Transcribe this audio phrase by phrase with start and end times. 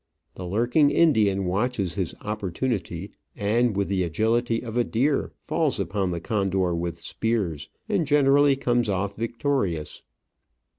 [0.33, 6.09] The lurking Indian watches his opportunity, and with the agility of a deer falls upon
[6.09, 10.01] the condor with spears, and generally comes off victorious.